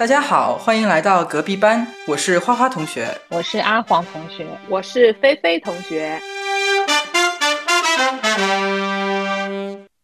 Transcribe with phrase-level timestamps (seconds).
[0.00, 6.18] 大家好，欢迎来到隔壁班，我是花花同学，我是阿黄同学，我是菲菲同学。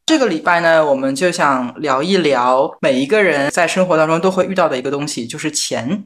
[0.05, 6.05] 这个礼拜呢，我们就想聊一聊每一个人在生活当中都会遇到的一个东西，就是钱。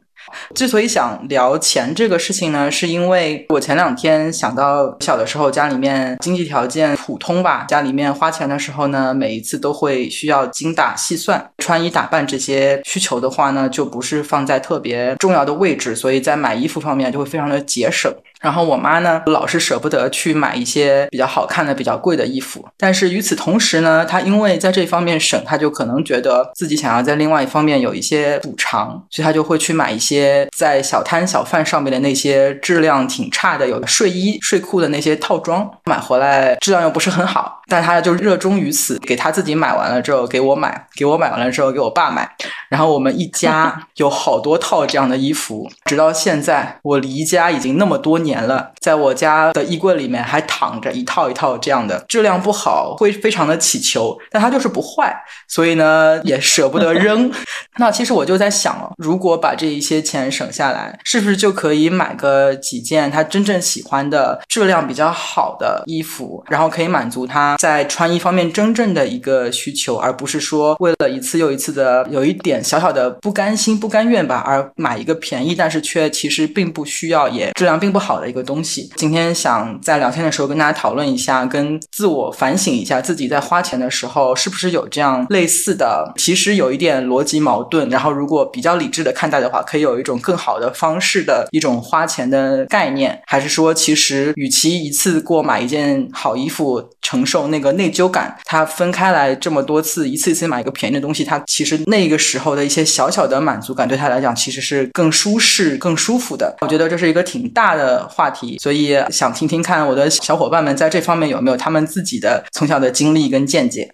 [0.54, 18.12] 之所以想聊钱这个事情呢，是因为我前两天想到小的时候家里面经济条件普通吧，家里面花钱的时候呢，每一次都会需要精打细算，穿衣打扮这些需求的话呢，就不是放在特别重要的位置，所以在买衣服方面就会非常的节省。
[18.40, 22.66] 然后我妈呢，老是舍不得去买一些比较好看的、比较贵的衣服。
[22.78, 42.26] 但是与此同时呢，她因为在这方面省，她就可能觉得自己想要在另外一方面有一些补偿，所以她就会去买一些在小摊小贩上面的那些质量挺差的，有睡衣、睡裤的那些套装，买回来质量又不是很好，但她就热衷于此，给她自己买完了之后给我买，给我买完了之后给我爸买，
[42.70, 48.29] 然后我们一家 有好多套这样的衣服，直到现在我离家已经那么多年。
[48.30, 55.12] 年了，在我家的衣柜里面还躺着一套一套这样的，质量不好，会非常的起球，但它就是不坏，
[55.48, 57.30] 所以呢也舍不得扔。
[57.78, 78.19] 那其实我就在想，如果把这一些钱省下来，是不是就可以买个几件他真正喜欢的、质量比较好的衣服，然后可以满足他在穿衣方面真正的一个需求，而不是说为了一次又一次的有一点小小的不甘心、不甘愿吧，而买一个便宜，但是却其实并不需要，也质量并不好。
[78.20, 87.88] 的一个东西，今天想在聊天的时候跟大家讨论一下，跟自我反省一下，自己在花钱的时候是不是有这样类似的，其实有一点逻辑矛盾。
[87.88, 106.56] 然后如果比较理智的看待的话，可以有一种更好的方式的一种花钱的概念，还是说其实与其一次过买一件好衣服承受那个内疚感，他分开来这么多次，一次一次买一个便宜的东西，他其实那个时候的一些小小的满足感对他来讲其实是更舒适、更舒服的。
[106.60, 108.00] 我觉得这是一个挺大的。
[108.10, 113.90] 话题，所以想听听看我的小伙伴们在这方面有没有他们自己的从小的经历跟见解。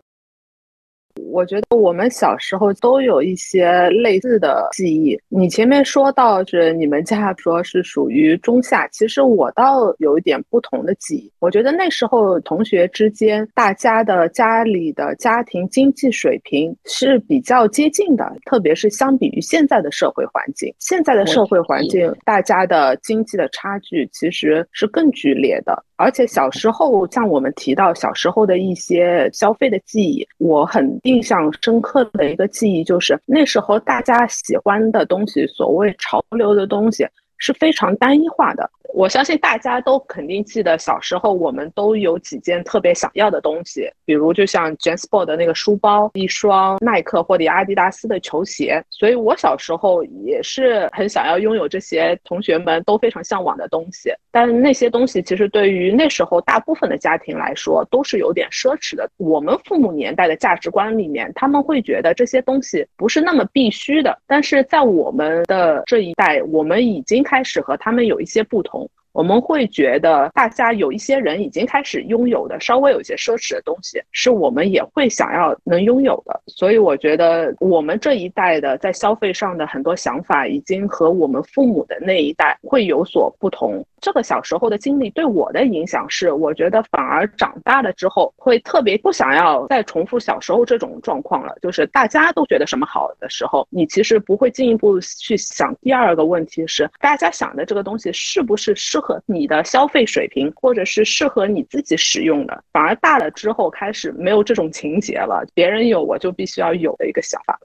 [1.36, 5.20] 我觉得我们小时候都有一些类似的记忆。
[5.28, 11.30] 你前面说到是你们家说是属于中下，其实我倒有一点不同的记忆。
[11.38, 25.84] 我觉得那时候同学之间，大家的家里的家庭经济水平是比较接近的，特别是相比于现在的社会环境，现在的社会环境，大家的经济的差距其实是更剧烈的。
[25.96, 37.06] 而且小时候，像我们提到小时候的一些消费的记忆，我很印象深刻的一个记忆就是，那时候大家喜欢的东西，所谓潮流的东西，
[37.38, 38.70] 是非常单一化的。
[38.94, 48.82] 我相信大家都肯定记得，小时候我们都有几件特别想要的东西，比如就像 JanSport 的那个书包，一双耐克或者阿迪达斯的球鞋。
[48.90, 54.10] 所以我小时候也是很想要拥有这些同学们都非常向往的东西。
[54.30, 59.08] 但那些东西其实对于那时候大部分的家庭来说都是有点奢侈的。
[59.16, 64.16] 我们父母年代的价值观里面，他们会觉得这些东西不是那么必须的。
[64.26, 68.75] 但是在我们的这一代，我们已经开始和他们有一些不同。
[69.16, 76.38] 我们会觉得，大家有一些人已经开始拥有的稍微有一些奢侈的东西，是我们也会想要能拥有的。
[76.48, 83.82] 所以，我觉得我们这一代的在消费上的很多想法，已经和我们父母的那一代会有所不同。
[84.00, 91.54] 这个小时候的经历对我的影响是，我觉得反而长大了之后会特别不想要再重复小时候这种状况了。
[91.62, 95.74] 就是大家都觉得什么好的时候，你其实不会进一步去想。
[95.80, 102.62] 第二个问题是，大家想的这个东西是不是适合你的消费水平，或者是适合你自己使用的？
[102.72, 107.58] 反而大了之后开始没有这种情节了，别人有我就必须要有的一个想法。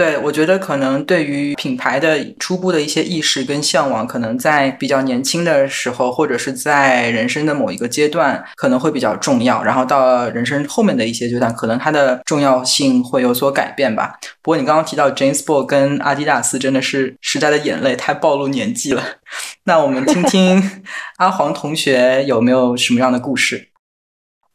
[0.00, 9.62] 对，我觉得可能对于品牌的初步的一些意识跟向往，可能在比较年轻的时候，或者是在人生的某一个阶段，可能会比较重要。
[9.62, 14.14] 然后到人生后面的一些阶段，可能它的重要性会有所改变吧。
[14.40, 19.02] 不过你刚刚提到 James Bond 跟阿迪达斯，真的是时代的眼泪，太暴露年纪了。
[19.64, 20.82] 那我们听听
[21.18, 23.69] 阿黄同学有没有什么样的故事？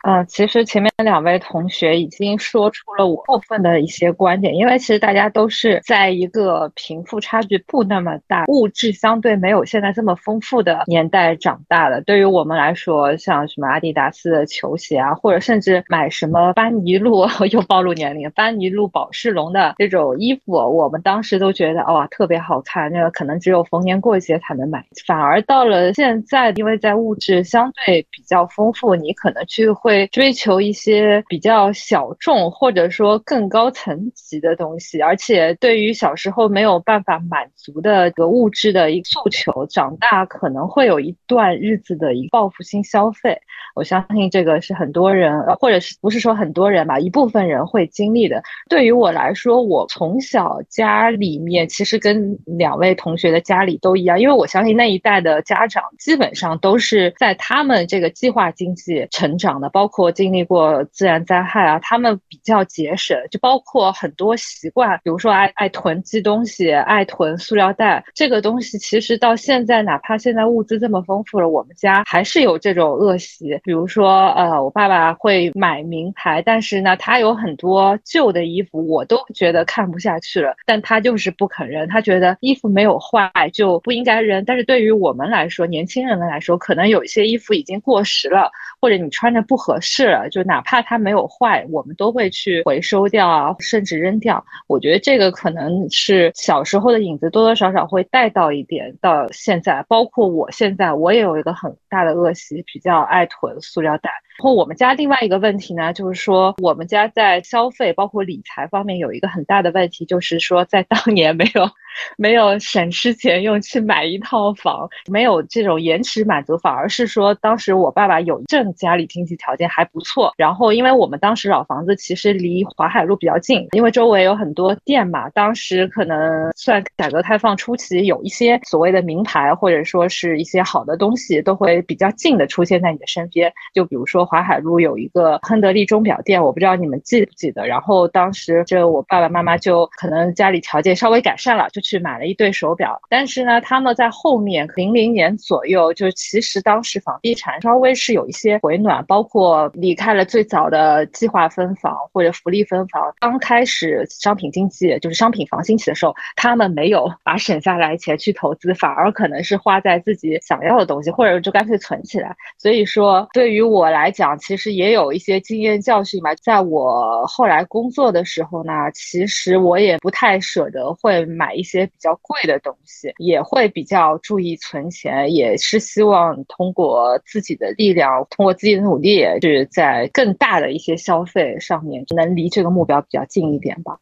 [0.07, 12.01] 嗯，其实前面两位同学已经说出了我部分的一些观点，因为其实大家都是在一个贫富差距不那么大、物质相对没有现在这么丰富的年代长大的。
[12.01, 24.85] 对于我们来说，像什么阿迪达斯的球鞋啊，或者甚至买什么班尼路 又暴露年龄，班尼路、宝仕龙的这种衣服，我们当时都觉得哇特别好看，那个可能只有逢年过节才能买。
[25.07, 29.94] 反而到了现在，因为在物质相对比较丰富，你可能去会。
[30.07, 43.39] 追求一些比较小众或者说更高层级的东西，而且对于小时候没有办法满足的个物质的一个诉求，长大可能会有一段日子的一个报复性消费。
[43.75, 48.41] 我相信这个是很多人，或者是不是说很多人吧，一部分人会经历的。
[48.69, 73.59] 对于我来说，我从小家里面其实跟两位同学的家里都一样，因为我相信那一代的家长基本上都是在他们这个计划经济成长的，包包括经历过自然灾害啊，他们比较节省，就包括很多习惯，比如说爱爱囤积东西，爱囤塑料袋，这个东西其实到现在，哪怕现在物资这么丰富了，我们家还是有这种恶习。
[73.63, 84.43] 比如说，呃，我爸爸会买名牌，但是呢，他有很多旧的衣服，我都觉得看不下去了，但他就是不肯扔，他觉得衣服没有坏就不应该扔。
[84.45, 88.49] 但是对于我们来说，年轻人们来说，可能有一些衣服已经过时了，
[88.81, 94.43] 或者你穿着不合是，就哪怕它没有坏，我们都会去回收掉啊，甚至扔掉。
[94.67, 103.59] 我觉得这个可能是小时候的影子，多多少少会带到一点到现在，包括我现在，我也有一个很大的恶习，比较爱囤。
[103.61, 104.11] 塑料袋。
[104.37, 111.69] 然后我们家另外一个问题呢，就是说我们家在消费包括理财方面有一个很大的问题，就是说在当年没有
[112.17, 134.24] 没有省吃俭用去买一套房，没有这种延迟满足，反而是说当时我爸爸有一阵家里经济条件还不错，然后因为我们当时老房子其实离淮海路比较近，因为周围有很多店嘛，当时可能算改革开放初期，有一些所谓的名牌或者说是一些好的东西都会比较近的出现在你的身边，就比如说。
[134.25, 137.67] 淮海路有一个亨德利钟表店，我不知道你们记不记得。
[137.67, 142.99] 然后当时这我爸爸妈妈就可能家里条件稍微改善了，就去买了一对手表。
[143.09, 153.13] 但是呢，他们在后面零零年左右，就其实当时房地产稍微是有一些回暖，包括离开了最早的计划分房或者福利分房。
[153.19, 162.35] 刚开始商品经济就是商品房兴起的时候，他们没有把省下来钱去投资，反而可能是花在自己想要的东西，或者就干脆存起来。
[162.57, 183.99] 所以说，对于我来，讲其实也有一些经验教训吧，在我后来工作的时候呢，其实我也不太舍得会买一些比较贵的东西，也会比较注意存钱，也是希望通过自己的力量，通过自己的努力，是在更大的一些消费上面，能离这个目标比较近一点吧。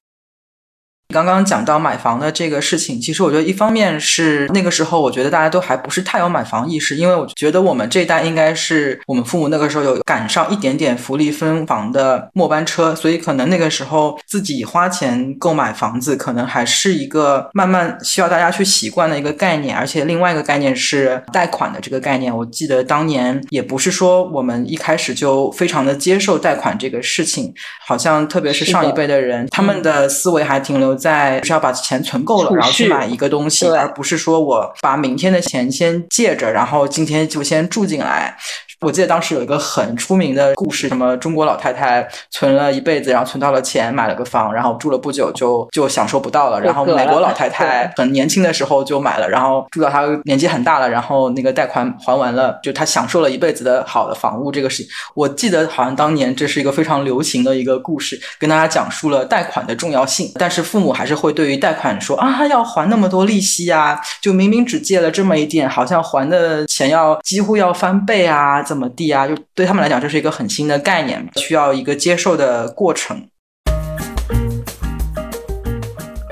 [1.13, 19.77] 刚刚讲到买房的这个事情，其实我觉得一方面是那个时候，我觉得大家都还不是太有买房意识，因为我觉得我们这一代应该是我们父母那个时候有赶上一点点福利分房的末班车，所以可能那个时候自己花钱购买房子，可能还是一个慢慢需要大家去习惯的一个概念。
[19.77, 27.54] 而且另外一个概念是贷款的这个概念，我记得当年也不是说我们一开始就非常的接受贷款这个事情，
[27.86, 30.94] 好像特别是上一辈的人，他们的思维还停留。
[31.03, 38.35] 在是要把钱存够了，然后去买一个东西，而不是说我把明天的钱先借着，然后今天就先住进来。
[38.83, 46.59] 我记得当时有一个很出名的故事，什么中国老太太存了一辈子，然后存到了钱，买了个房，然后住了不久就就享受不到了。
[46.59, 54.91] 然后美国老太太很年轻的时候就买了，然后住到她年纪很大了，然后那个贷款还完了，就她享受了一辈子的好的房屋这个事情。
[55.15, 60.29] 我记得好像当年这是一个非常流行的一个故事，跟大家讲述了贷款的重要性。
[60.36, 68.62] 但是父母还是会对于贷款说啊，要还那么多利息呀，就明明只借了这么一点，好像还的钱要几乎要翻倍啊。
[68.74, 69.27] 怎么地啊？
[69.27, 73.27] 就对他们来讲，这是一个很新的概念，需要一个接受的过程。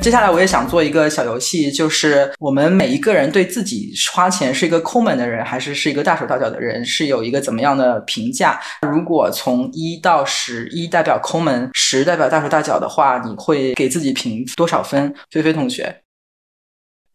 [0.02, 8.60] 接下来我也想做一个小游戏，就是我们每一个人对自己花钱是一个抠门的人，还是是一个大手大脚的人，是有一个怎么样的评价？
[8.82, 15.14] 如果从一到十，一代表抠门，十代表大手大脚的话，你会给自己评多少分？
[15.30, 15.96] 菲菲同学。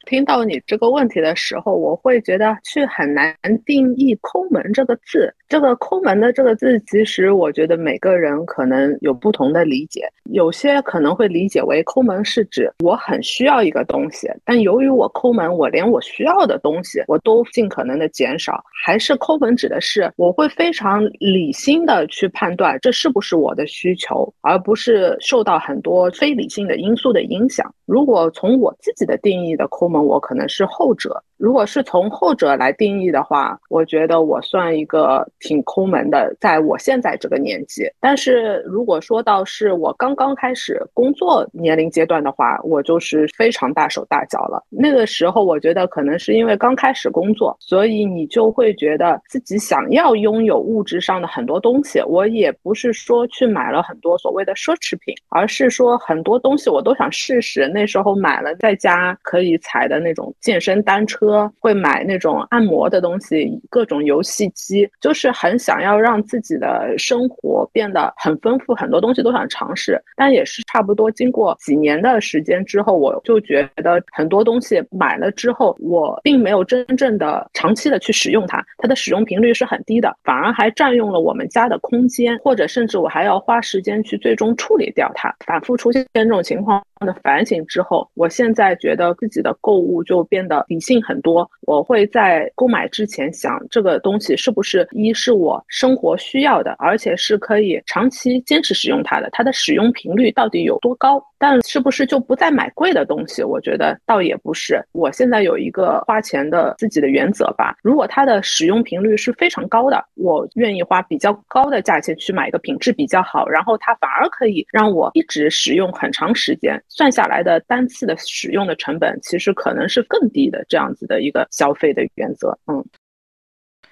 [0.07, 3.37] 听到你这个问题的时候，我会觉得去很难
[3.67, 5.35] 定义“抠门”这个字。
[5.49, 10.09] 这个“抠门”的这个字，其实我觉得每个人可能有不同的理解。
[10.31, 18.63] 有些可能会理解为抠门是指我很需要一个东西，但由于我抠门，我连我需要的东西我都尽可能的减少。
[18.85, 27.73] 还是抠门指的是我会非常理性的去判断这是不是我的需求，而不是受到很多非理性的因素的影响。
[27.87, 37.91] 如果从我自己的定义的抠门，我可能是后者，如果是从后者来定义的话，我觉得我算一个挺抠门的，在我现在这个年纪。
[38.01, 44.65] 但是如果说到是我刚刚开始工作年龄阶段的话，我就是非常大手大脚了。
[44.71, 52.01] 那个时候，我觉得可能是因为刚开始工作，所以你就会觉得自己想要拥有物质上的很多东西。
[52.07, 57.69] 我也不是说去买了很多所谓的奢侈品，而是说很多东西我都想试试。
[57.69, 61.26] 那时候买了在家可以踩的那种健身单车。
[61.27, 70.01] 哥会买那种按摩的东西，各种游戏机，就是很想要让自己的生活变得很丰富，很多东西都想尝试。
[70.17, 85.35] 但也是差不多经过几年的时间之后，我就觉得很多东西买了之后，我并没有真正的长期的去使用它，它的使用频率是很低的，反而还占用了我们家的空间，或者甚至我还要花时间去最终处理掉它。
[85.45, 91.17] 反复出现这种情况的反省之后，我现在觉得自己的购物就变得理性很。
[91.27, 101.21] 多，我会在购买之前想这个东西是不是一是我生活需要的，而且是可以长期坚持使用它的，它的使用频率到底有多高？
[101.39, 103.43] 但是不是就不再买贵的东西？
[103.43, 104.81] 我觉得倒也不是。
[104.93, 107.77] 我现在有一个花钱的自己的原则吧。
[107.83, 122.59] 如果它的使用频率是非常高的，我愿意花比较高的价钱去买一个品质比较好，然后它反而可以让我一直使用很长时间，算下来的单次的使用的成本其实可能是更低的这样子的一个消费的原则。
[122.67, 122.85] 嗯。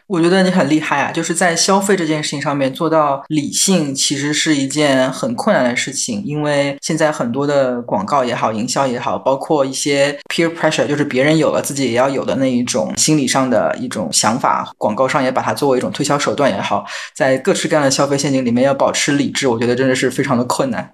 [0.07, 1.11] 我觉得你很厉害啊！
[1.11, 6.23] 就是在消费这件事情上面做到理性，其实是一件很困难的事情。
[6.27, 16.85] 因为现在很多的广告也好，营销也好，包括一些 peer pressure，就是别人有了自己也要有的那一种心理上的一种想法，广告商也把它作为一种推销手段也好，
[17.15, 20.93] 在各式各样的消费陷阱里面要保持理智，我觉得真的是非常的困难。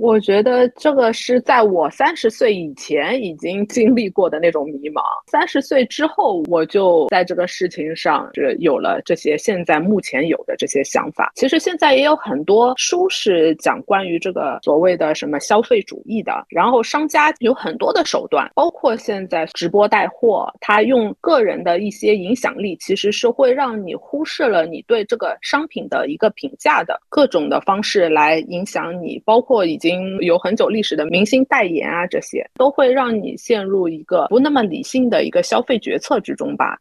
[0.00, 11.30] 我觉得这个是在我三十岁以前已经经历过的那种迷茫，三十岁之后我就在这个事情上是有了这些现在目前有的这些想法。
[11.34, 29.89] 其实现在也有很多书是讲关于这个所谓的什么消费主义的，然后商家有很多的手段，包括现在直播带货，他用个人的一些影响力，其实是会让你忽视了你对这个商品的一个评价的各种的方式来影响你，包括已经。
[30.20, 36.78] 有很久历史的明星代言啊，这些都会让你陷入一个不那么理性的一个消费决策之中吧。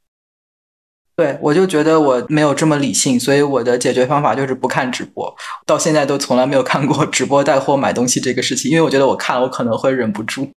[1.16, 5.36] 对，我就觉得我没有这么理性，所以我的解决方法就是不看直播。
[5.66, 10.50] 到现在都从来没有看过直播带货买东西这个事情，因为我觉得我看了我可能会忍不住。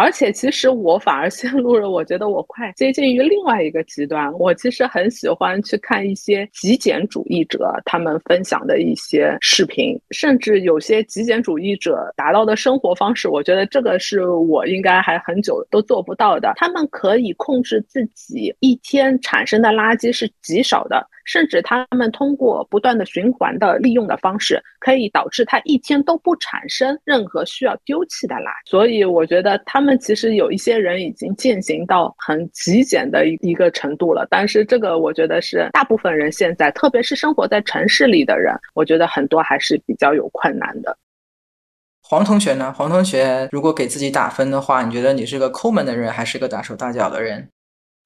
[0.00, 4.32] 而且，其实我反而陷入了，我觉得我快接近于另外一个极端。
[4.38, 16.54] 我其实很喜欢去看一些极简主义者他们分享的一些视频，甚至有些极简主义者达到的生活方式，我觉得这个是我应该还很久都做不到的。
[16.56, 21.06] 他们可以控制自己一天产生的垃圾是极少的。
[21.30, 28.68] 甚至他们通过不断的循环的利用的方式，可以导致他一天都不产生任何需要丢弃的垃圾。
[28.68, 34.26] 所以我觉得他们其实有一些人已经践行到很极简的一一个程度了。
[34.28, 40.98] 但是这个我觉得是大部分人现在，特别是生活在城市里的人，我觉得很多还是比较有困难的。
[42.02, 42.74] 黄同学呢？
[42.76, 47.48] 黄同学，如果给自己打分的话，你觉得你是个抠门的人，还是个大手大脚的人？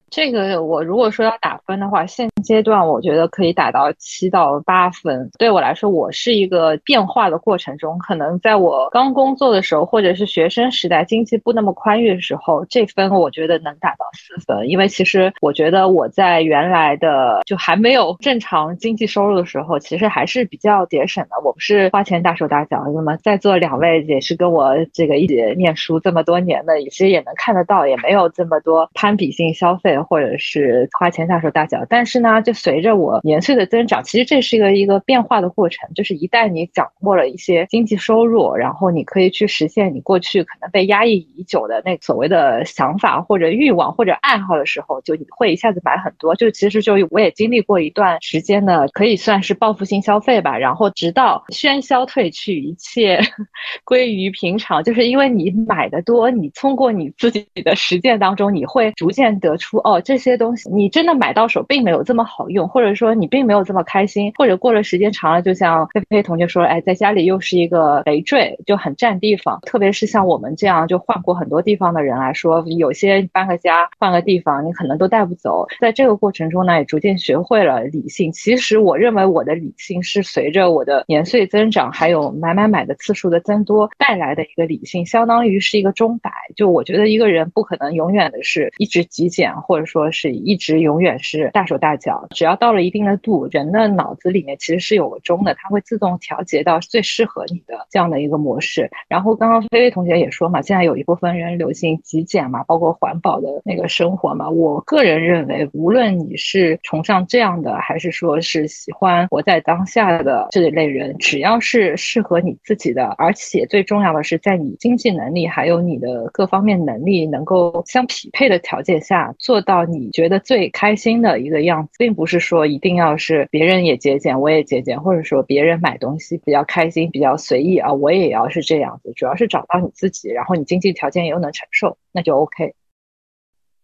[0.09, 5.29] 这个我如果说要打分的话，现阶段我觉得可以打到七到八分。
[5.37, 14.69] 对我来说，我是一个变化的过程中，可能在我刚工作的时候，或者是学生时代，经济不那么宽裕的时候，这分我觉得能打到四分。
[14.69, 21.31] 因为其实我觉得我在原来的就还没有正常经济收入的时候，其实还是比较节省的。
[21.43, 22.83] 我不是花钱大手大脚。
[22.93, 29.94] 那么在座两位也是跟我这个一起念书这么多年的，其实也能看得到，也没有这么多攀比性消费。
[30.03, 35.89] 或者是花钱大手大脚，但是呢，就随着我年岁的增长，其实这是一个一个变化的过程。
[35.95, 46.35] 就是一旦你掌握了一些经济收入，然后你可以去实现你过去可能被压抑已久的那所谓的想法或者欲望或者爱好的时候，就你会一下子买很多。
[46.35, 50.57] 就其实就我也经历过一段时间的，可以算是报复性消费吧。
[50.57, 53.19] 然后直到喧嚣褪去，一切
[53.83, 59.77] 归于平常，就是因为你买的多，你通过你自己的实践当中，你会逐渐得出。
[59.85, 69.59] 哦，这些东西你真的买到手并没有这么好用，或者说你并没有这么开心，或者过了时间长了，就像菲菲同学说，哎，在家里又是一个累赘，就很占地方。
[69.61, 75.67] 特别是像我们这样就换过很多地方的人来说，有些搬个家、换个地方，你可能都带不走。
[75.79, 78.31] 在这个过程中呢，也逐渐学会了理性。
[78.31, 86.31] 其实我认为我的理性是随着我的年岁增长，还有买买买的次数的增多带来的一个理性，相当于是一个钟摆。
[86.55, 92.25] 就我觉得一个人不可能永远的是一直极简，或或者说是一直永远是大手大脚。
[92.29, 98.89] 只要到了一定的度，人的脑子里面其实是有个钟的，它会自动调节到最适合你的这样的一个模式。
[99.09, 104.49] 然后刚刚菲菲同学也说嘛，现在有一部分人流行极简嘛，包括环保的那个生活嘛。
[104.49, 129.11] 我个人认为，无论你是崇尚这样的，还是说是喜欢活在当下的这一类人，只要是适合你自己的，而且最重要的是在你经济能力还有你的各方面能力能够相匹配的条件下，做到你觉得最开心的一个样子，并不是说一定要是别人也节俭，我也节俭，或者说别人买东西比较开心、比较随意啊，我也要是这样子。
[129.15, 132.73] 主要是找到你自己，然后你经济条件又能承受，那就 OK。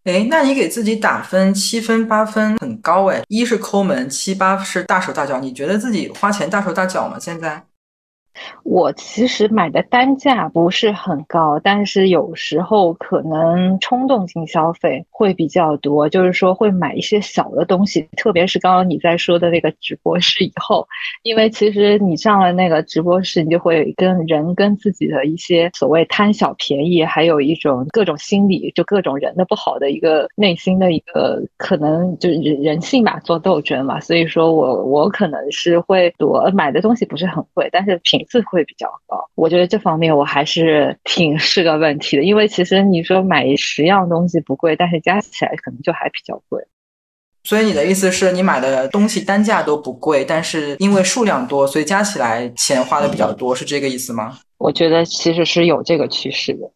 [0.04, 5.40] 哎，那你给自己打分七分八分很高哎，一是抠门，七八是大手大脚。
[5.40, 7.18] 你觉得自己花钱大手大脚吗？
[7.20, 7.64] 现在？
[8.64, 20.88] 我其实买的单价不是很高，但是有时候可能冲动性消费会比较多，就是说会买一些小的东西，特别是刚刚你在说的那个直播室以后，
[21.24, 38.21] 因为其实你上了那个直播室，你就会跟人跟自己的一些所谓贪小便宜，还有一种各种心理，就各种人的不好的一个内心的一个可能就是人性吧，做斗争嘛，所以说我我可能是会多买的东西不是很贵，但是品。
[38.26, 46.64] 质会比较高，我觉得这方面我还是挺 是个问题的，因为其实你说买十样东西不贵，但是加起来可能就还比较贵。
[47.44, 54.38] 所以你的意思是你买的东西单价都不贵，但是因为数量多，所以加起来钱花的比较多，是这个意思吗？
[54.60, 56.72] 我觉得其实是有这个趋势的。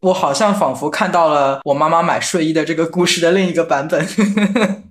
[0.00, 4.06] 我好像仿佛看到了我妈妈买睡衣的这个故事的另一个版本。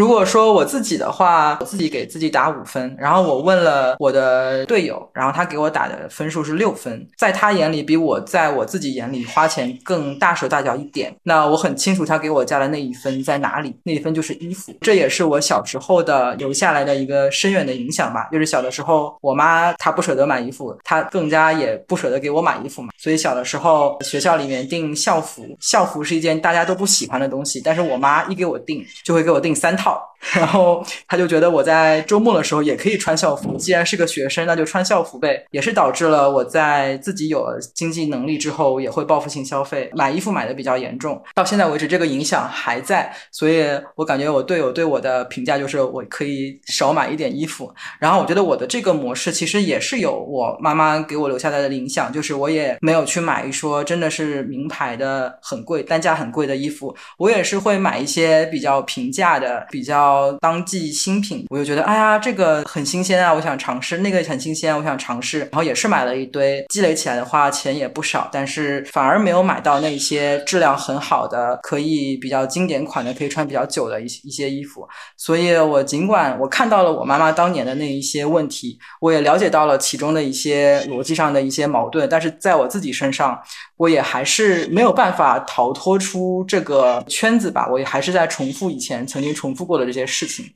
[0.00, 11.14] 如果说我自己的话，我自己给自己打五分，然后我问了我的队友，然后他给我打的分数是六分，在他眼里比我在我自己眼里花钱更大手大脚一点。
[11.24, 18.26] 那我很清楚他给我加的那一分在哪里，那一分就是衣服，这也是我小时候的留下来的一个深远的影响吧。
[18.32, 22.88] 就是小的时候，我妈她不舍得买衣服，她更加也不舍得给我买衣服嘛。
[22.96, 29.76] 所以小的时候学校里面订校服，校服是一件大家都不喜欢的东西，但是我妈一给我订，就会给我订三。
[29.80, 29.89] 套，
[30.36, 35.42] 然后他就觉得我在周末的时候也可以穿校服，既然是个学生，那就穿校服呗。
[35.50, 41.20] 也是导致了我在自己有了经济能力之后，也会报复性消费，买衣服买的比较严重。
[41.34, 47.72] 到现在为止，这个影响还在，所以我感觉我队友对我的评价就是我可以少买一点衣服。
[47.98, 59.66] 然后我觉得我的这个模式其实也是有我妈妈给我留下来的影响，就是我也没有去买一说真的是名牌的很贵、单价很贵的衣服，我也是会买一些比较平价的。
[59.70, 65.38] 比较当季新品，我就觉得，哎呀，这个很新鲜啊，我想尝试；那个很新鲜，我想尝试。
[65.40, 74.86] 然后也是买了一堆，积累起来的话，钱也不少，但是反而没有买到那些质量很好的、可以比较经典款的、可以穿比较久的一一些衣服。
[75.16, 83.40] 所以，我尽管我看到了我妈妈当年的那一些问题，我也了解到了其中的一些逻辑上的一些矛盾，但是在我自己身上，
[83.76, 87.68] 我也还是没有办法逃脱出这个圈子吧。
[87.70, 89.59] 我也还是在重复以前曾经重复。
[89.60, 90.54] 出过的这些事情。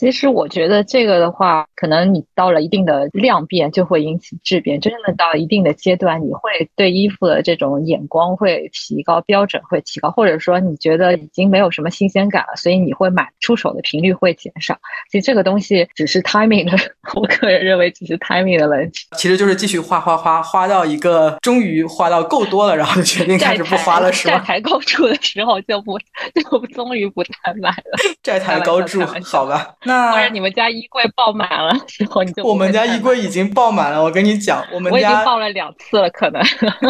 [0.00, 4.80] 其实我觉得这个的话，可能你到了一定的量变，就会引起质变。
[4.80, 14.74] 真的到一定的阶段，你会对衣服的这种眼光会提高，标准会提高，或者说你觉得已经没有什么新鲜感了，所以你会买出手的频率会减少。
[15.12, 16.78] 其实这个东西只是 timing 的，
[17.14, 19.06] 我个人认为只是 timing 的问题。
[19.18, 24.38] 其实就是继续花花花，花到一个终于花到够多了，然后就决定开始不花了，是吧？
[24.38, 25.98] 债台高筑的时候就不
[26.34, 27.98] 就终于不再买了。
[28.22, 29.74] 债台高筑，好吧。
[29.90, 34.02] 那或者你们家衣柜爆满了之后，你就我们家衣柜已经爆满了。
[34.02, 36.40] 我跟你讲，我们家我已经爆了两次了，可能。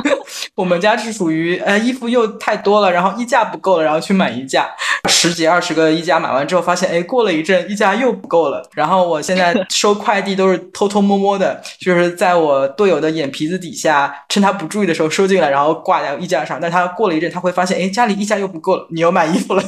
[0.54, 4.68] 我们家是属于呃衣服又太多了，然后衣架不够了，然后去买衣架，
[5.08, 8.62] 十几二十个衣架买完之后，发现哎过了一阵衣架又不够了。
[8.74, 16.58] 然后我现在 收快递都是偷偷摸摸的，就是在我队友的眼皮子底下，趁他不注意的时候收进来，然后挂在衣架上。
[16.60, 19.62] 但他过了一阵，他会发现哎家里衣架又不够了，你又买衣服了。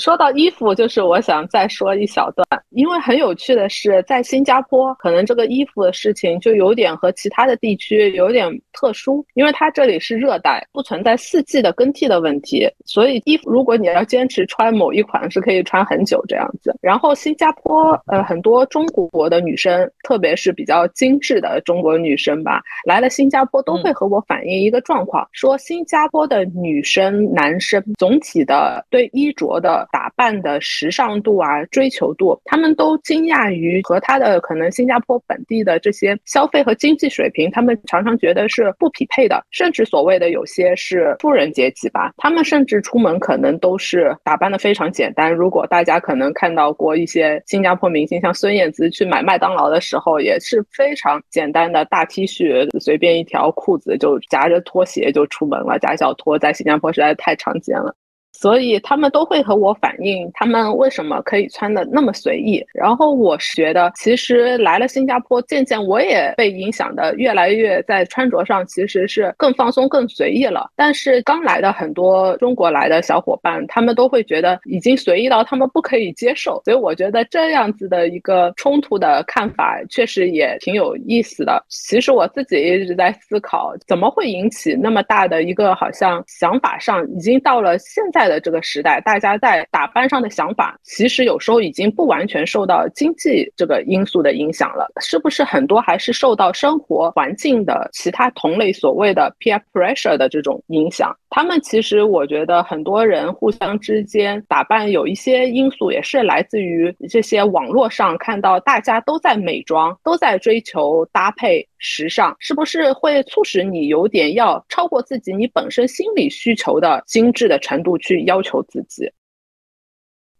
[0.00, 16.72] 说到衣服，就是我想再说一小段，因为很有趣的是，在新加坡，可能这个衣服的事情就有点和其他的地区有点特殊，因为它这里是热带，不存在四季的更替的问题，所以衣服如果你要坚持穿某一款，是可以穿很久这样子。
[16.80, 32.59] 然后新加坡，呃，很多中国的女生，特别是比较精致的中国女生吧，来了新加坡都会和我反映一个状况，说新加坡的女生、男生总体的对衣着的打扮的时尚度啊、追求度，他。
[32.60, 45.32] 他们都惊讶于和他的可能新加坡本地的这些消费和经济水平，他们常常觉得是不匹配的，甚至所谓的有些是富人阶级吧，他们甚至出门可能都是打扮的非常简单。
[45.32, 57.96] 如果大家可能看到过一些新加坡明星，像孙燕姿去买麦当劳的时候，也是非常简单的大 T 恤，随便一条裤子就夹着拖鞋就出门了，夹脚拖在新加坡实在太常见了。
[58.32, 62.64] 所以他们都会和我反映，他们为什么可以穿的那么随意。
[62.72, 70.70] 然后我觉得，其实来了新加坡，渐渐我也被影响的越来越在穿着上其实是更放松、更随意了。
[70.74, 76.62] 但是刚来的很多中国来的小伙伴，他们都会觉得已经随意到他们不可以接受。
[76.64, 81.62] 所以我觉得这样子的一个冲突的看法，确实也挺有意思的。
[81.68, 88.19] 其实我自己一直在思考，怎么会引起那么大的一个好像想法上已经到了现在。
[88.20, 101.16] 在的这个时代，大家在打扮上的想法，其实有时候已经不完全受到经济这个因素的影响了，是不是很多还是受到生活环境的其他同类所谓的 peer pressure 的这种影响？
[101.30, 119.10] 他们其实我觉得很多人互相之间打扮有一些因素，也是来自于这些网络上看到大家都在美妆，都在追求搭配时尚，是不是会促使你有点要超过自己你本身心理需求的精致的程度去要求自己？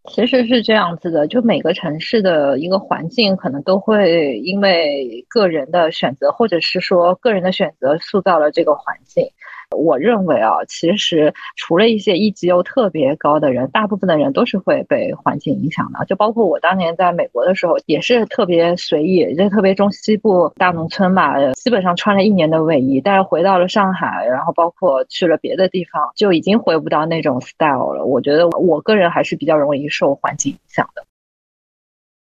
[0.04, 9.24] 其实是这样子的，就每个城市的一个环境，可能都会因为个人的选择，或者是说个人的选择，塑造了这个环境。
[9.76, 16.04] 我认为啊，其实除了一些 EGO 特别高的人，大部分的人都是会被环境影响的。
[16.06, 23.00] 就包括我当年在美国的时候，也是特别随意，就特别中西部大农村嘛，基本上穿了一年的卫衣。
[23.00, 28.04] 但是回到了上海，然后包括去了别的地方，就已经回不到那种 style 了。
[28.04, 31.04] 我觉得我个人还是比较容易受环境影响的。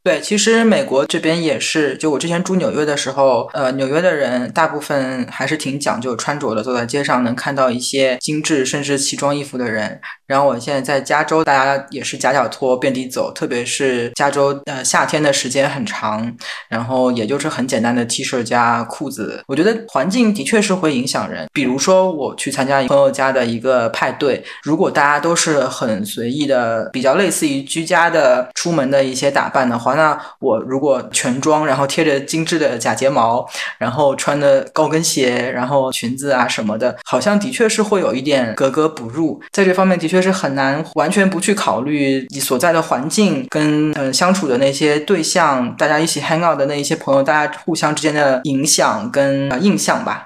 [0.01, 9.99] 对，其实美国这边也是，就我之前住纽约的时候，呃，纽约的人大部分还是挺讲究穿着的，走在街上能看到一些精致甚至奇装异服的人。
[10.29, 16.31] 然后我现在在加州，大家也是夹脚拖遍地走，特别是加州，呃，夏天的时间很长，
[16.67, 19.43] 然后也就是很简单的 T 恤加裤子。
[19.47, 29.95] 我觉得环境的确是会影响人，比如说我去参加朋友家的一个派对，如果大家都是很随意的，比较类似于居家的出门的一些打扮的话。
[29.95, 33.43] 那我如果全妆，然后贴着精致的假睫毛，
[33.79, 39.41] 然后穿的高跟鞋，然后裙子啊什么的，好像的确是会有一点格格不入。
[39.51, 50.25] 在这方面，的确是很难完全不去考虑你所在的环境跟嗯相处的那些对象，大家一起 hang out 的那一些朋友，大家互相之间的影响跟印象吧。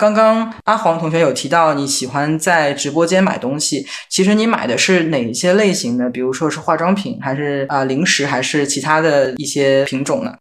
[0.00, 6.10] 刚刚阿黄同学有提到你喜欢在直播间买东西，其实你买的是哪些类型的？
[6.10, 10.34] 比如说是化妆品，还是啊零食，还是其他的一些品种呢？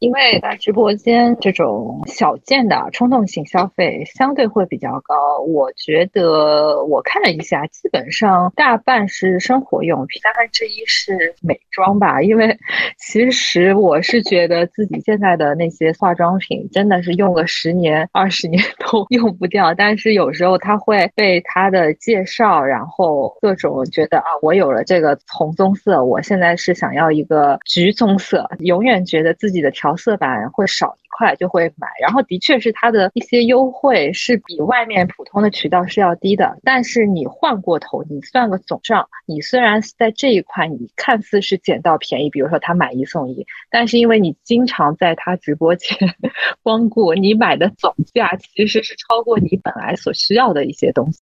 [0.00, 12.22] 因为在直播间这种小件的冲动性消费相对会比较高，我觉得我看了一下，基本上大半是生活用品，三分之一是美妆吧。
[12.22, 12.56] 因为
[12.96, 29.87] 其实我是觉得自己现在的那些化妆品真的是用个十年、二十年都 用不掉，但是有时候它会被它的介绍，然后各种觉得啊，我有了这个红棕色，我现在是想要一个橘棕色，永远觉得自己的调。
[29.88, 45.96] 调色板会少一块就会买，然后的确是它的一些优惠是比外面普通的渠道是要低的，但是你换过头，你算个总账，你虽然在这一块你看似是捡到便宜，比如说他买一送一，但是因为你经常在他直播间
[46.62, 51.20] 光顾，你买的总价其实是超过你本来所需要的一些东西。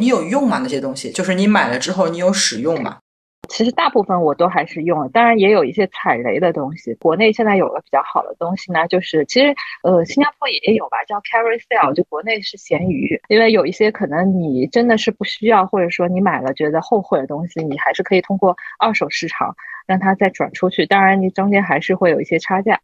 [0.00, 0.60] 你有用吗？
[0.62, 3.00] 那些东西就是你买了之后你有使用吗？
[3.48, 6.94] 其实大部分我都还是用，当然也有一些踩雷的东西。
[6.94, 13.20] 国内现在有了比较好的东西呢，就是其实呃新加坡也有吧，叫 Carry Sale，就国内是闲鱼。
[13.28, 19.56] 因为有一些可能你真的是不需要，或者说你买了觉得后悔的东西，你还是可以通过二手市场
[19.86, 20.86] 让它再转出去。
[20.86, 22.80] 当然你中间还是会有一些差价。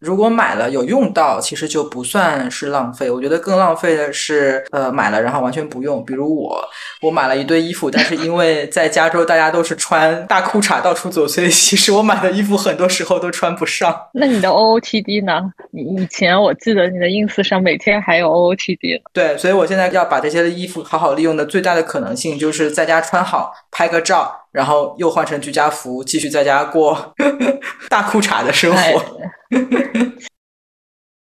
[0.00, 3.10] 如果买了有用到，其实就不算是浪费。
[3.10, 6.02] 我觉得更浪费的是，呃，买了然后完全不用。
[6.04, 6.58] 比如我，
[7.02, 13.94] 我买了一堆衣服，但是因为在加州大家都是穿大裤衩到处走，所以其实我买的衣服很多时候都穿不上。
[14.14, 15.52] 那你的 OOTD 呢？
[15.70, 19.02] 你以前我记得你的 ins 上每天还有 OOTD。
[19.12, 27.14] 对，所以我现在要把这些衣服好好利用的最大的可能性，就是在家穿好，拍个照，然后又换成居家服，继续在家过
[27.88, 29.20] 大裤衩的生活。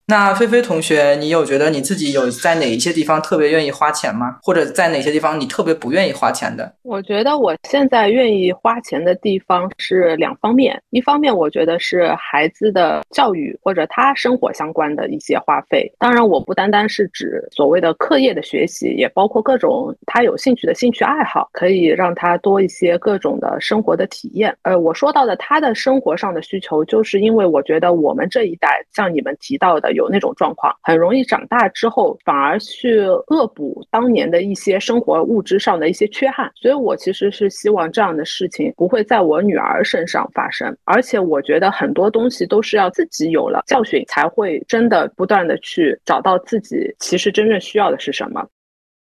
[0.06, 4.38] 那菲菲同学，你有觉得你自己有在哪一些地方特别愿意花钱吗？
[4.44, 6.74] 或者在哪些地方你特别不愿意花钱的？
[6.82, 15.90] 我觉得我现在愿意花钱的地方是两方面，一方面我觉得是孩子的教育或者他生活相关的一些花费。
[15.98, 24.54] 当然，我不单单是指所谓的课业的学习，也包括各种他有兴趣的兴趣爱好，可以让他多一些各种的生活的体验。
[24.64, 29.93] 呃，我说到的他的生活上的需求，就是因为我觉得我们这一代像你们提到的。
[29.94, 40.76] 有那种状况，很容易长大之后反而去恶补当年的一些生活物质上的一些缺憾，所以我其实是希望这样的事情不会在我女儿身上发生。
[40.84, 48.46] 而且我觉得很多东西都是要自己有了教训，才会真的不断的去找到自己其实真正需要的是什么。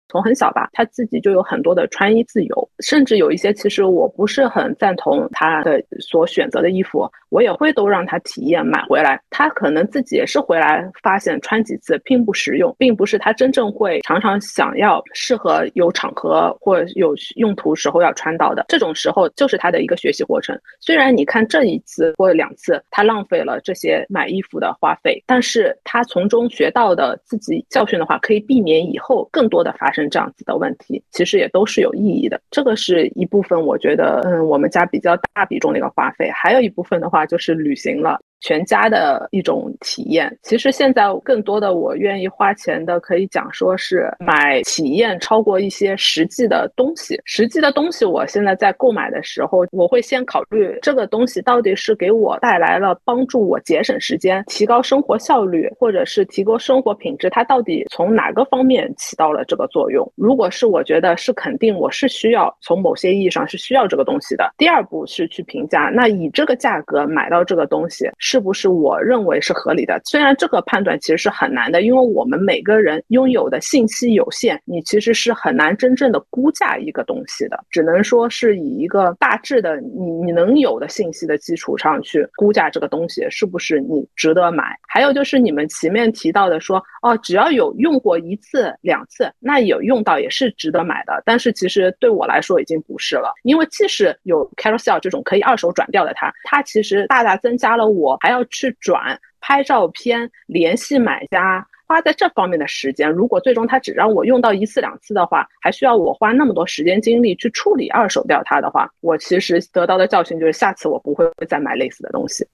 [0.10, 7.12] 从很小吧，他自己就有很多的穿衣自由，甚至有一些其实我不是很赞同他的所选择的衣服。
[7.30, 18.66] 我也会都让他体验买回来，他可能自己也是回来发现穿几次并不实用，并不是他真正会常常想要适合有场合或有用途时候要穿到的。
[18.70, 20.58] 这种时候就是他的一个学习过程。
[20.80, 32.40] 虽然你看这一次或两次他浪费了这些买衣服的花费，但是他从中学到的自己教训的话，可以避免以后更多的发生这样子的问题，其实也都是有意义的。
[32.52, 37.17] 这个是一部分，我觉得嗯，我们家比较大比重的一个花费，还有一部分的话。
[37.18, 38.20] 啊就是旅行了。
[38.40, 40.36] 全家的一种体验。
[40.44, 47.20] 其实现在更多的我愿意花钱的，可以讲说是买体验超过一些实际的东西。
[47.26, 60.10] 实际的东西，我现在在购买的时候，我会先考虑这个东西到底是给我带来了帮助我节省时间、提高生活效率，或者是提高生活品质，它到底从哪个方面起到了这个作用？
[60.16, 64.54] 如果是我觉得是肯定，我是需要从某些意义上是需要这个东西的。
[64.58, 68.10] 第二步是去评价，那以这个价格买到这个东西。
[68.30, 70.02] 是不是我认为是合理的？
[70.04, 84.78] 虽然这个判断其实是很难的，因为我们每个人拥有的信息有限，你其实是很难真正的估价一个东西的，只能说是以一个大致的你你能有的信息的基础上去估价这个东西是不是你值得买。
[84.90, 91.24] 还有就是你们前面提到的说，哦，只要有用过一次两次，那有用到也是值得买的。
[91.24, 98.17] 但是其实对我来说已经不是了，因为即使有 Carousel 这种可以二手转掉的，它它其实大大增加了我。
[98.20, 112.46] 还要去转拍照片、联系买家，花在这方面的时间，如果最终他只让我用到一次两次的话，还需要我花那么多时间精力去处理二手掉它的话，我其实得到的教训就是，下次我不会再买类似的东西。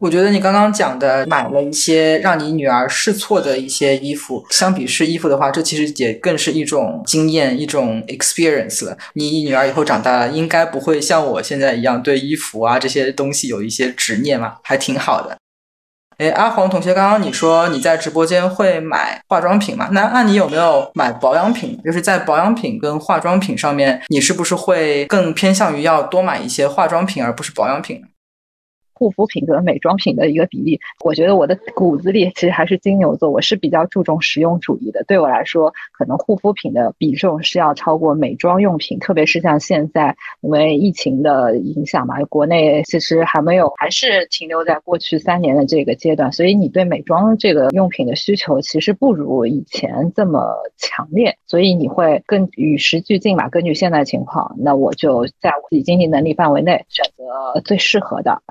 [0.00, 8.96] 我觉得你刚刚讲的买了一些让你女儿试错的一些衣服，相比试衣服的话，这其实也更是一种经验，一种 experience 了。
[9.12, 15.36] 你女儿以后长大了，应该不会像我现在一样对衣服啊这些东西有一些执念嘛，还挺好的。
[16.16, 19.90] 哎，阿黄同学，刚刚你说你在直播间会买化妆品嘛？
[19.92, 21.78] 那那你有没有买保养品？
[21.84, 28.02] 就是在保养品跟化妆品上面，你是不是会更偏向于要多买一些化妆品，而不是保养品？
[29.00, 35.02] 护肤品和美妆品的一个比例，我觉得我的骨子里其实还是金牛座，我是比较注重实用主义的。
[35.04, 53.48] 对我来说，可能护肤品的比重是要超过美妆用品，特别是像现在因为疫情的影响嘛，国内其实还没有，还是停留在过去三年的这个阶段，所以你对美妆这个用品的需求其实不如以前这么强烈，所以你会更与时俱进吧。
[53.48, 58.42] 根据现在情况，那我就在自己经济能力范围内选择最适合的。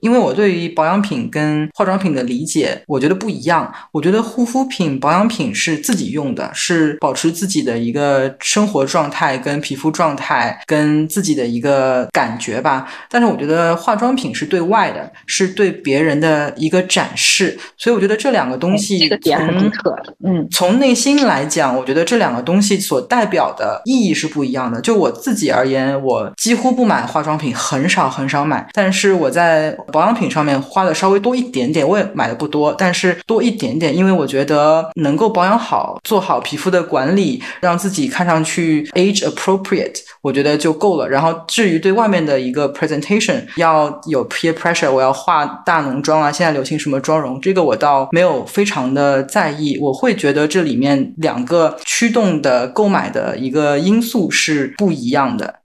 [0.00, 3.72] 因为我对于保养品跟化妆品的理解，我觉得不一样。
[3.92, 12.88] 我觉得护肤品、保养品是自己用的，是保持自己的一个生活状态、跟皮肤状态、跟自己的一个感觉吧。
[13.10, 17.58] 但是我觉得化妆品是对外的，是对别人的一个展示。
[17.76, 19.96] 所以我觉得这两个东西，这个点很独特。
[20.24, 24.80] 嗯，从内心来讲，我觉得这两个东西所代表的意义是不一样的。
[24.80, 28.68] 就我自己而言，我几乎不买化妆品，很少很少买。
[28.72, 41.08] 但是我在保养品上面花的稍微多一点点，我也买的不多，但是多一点点，因为我觉得能够保养好，做好皮肤的管理，让自己看上去 age appropriate，我觉得就够了。
[41.08, 49.78] 然后至于对外面的一个 presentation 要有 peer pressure，我要化大浓妆啊，现在流行什么妆容，这个我倒没有非常的在意。
[49.80, 55.60] 我会觉得这里面两个驱动的购买的一个因素是不一样的。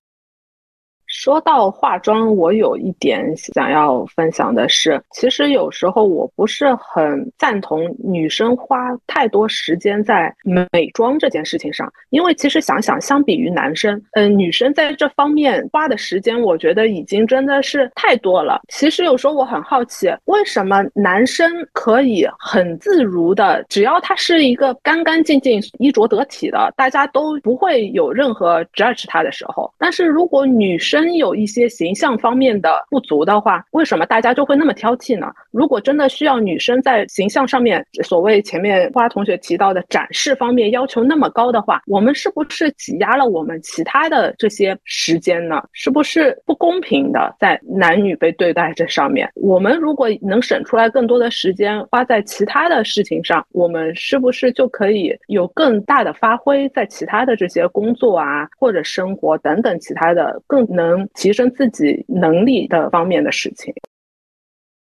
[1.13, 18.61] 说到化妆，我有一点想要分享的是，其实有时候我不是很赞同女生花太多时间在美妆这件事情上，因为其实想想，相比于男生，嗯，女生在这方面花的时间，我觉得已经真的是太多了。
[18.69, 35.27] 其实有时候我很好奇，为什么男生可以很自如的，只要他是一个干干净净、衣着得体的，大家都不会有任何 judge 他的时候，但是如果女生真有一些形象方面的不足的话，为什么大家就会那么挑剔呢？
[35.51, 45.61] 如果真的需要女生在形象上面，所谓前面花同学提到的展示方面要求那么高的话，我们是不是挤压了我们其他的这些时间呢？
[45.73, 49.29] 是不是不公平的在男女被对待这上面？
[49.35, 60.92] 我们如果能省出来更多的时间花在其他的事情上，我们是不是就可以有更大的发挥在其他的这些工作啊，或者生活等等其他的更能。
[60.97, 63.73] 能提升自己能力的方面的事情。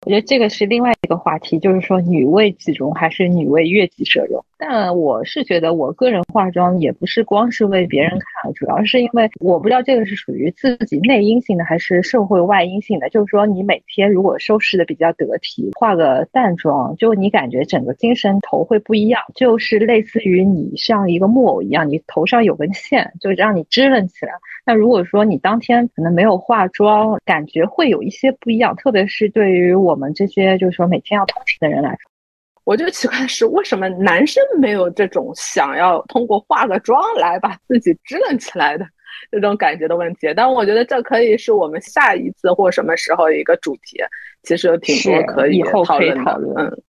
[0.05, 4.43] 我觉得这个是另外一个话题，就是说女为己容还是女为悦己者容。
[4.65, 13.09] 但我是觉得，我个人化妆也不是光是为别人看，主要是因为我不知道这个是属于自己内因性的还是社会外因性的。
[13.09, 24.31] 就是说，你每天如果收拾的比较得体，化个淡妆，就你感觉整个精神头会不一样，就是类似于你像一个木偶一样，你头上有根线，就让你支棱起来。
[24.65, 32.12] 那如果说你当天可能没有化妆，感觉会有一些不一样，特别是对于我们这些就是说每天要通勤的人来说，
[32.63, 38.85] 我就奇怪的是，为什么男生没有这种想要通过化个妆来把自己支棱起来的
[39.31, 40.33] 这种感觉的问题？
[40.35, 43.97] 但我觉得这可以是我们下一次或什么时候一个主题，
[44.43, 46.83] 其实有挺多可以讨论的，嗯。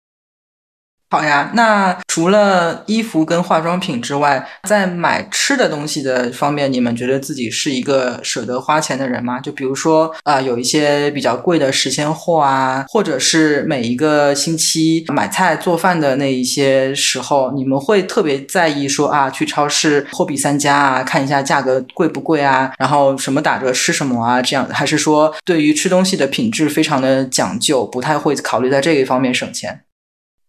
[1.13, 9.39] 好呀，那除了衣服跟化妆品之外，在买吃的东西的方面，你们觉得自己是一个舍得花钱的人吗？
[9.39, 29.82] 就比如说啊，有一些比较贵的时鲜货啊，或者是每一个星期买菜做饭的那一些时候，你们会特别在意说啊，去超市货比三家啊，看一下价格贵不贵啊，然后什么打折吃什么啊，这样还是说对于吃东西的品质非常的讲究，不太会考虑在这一方面省钱？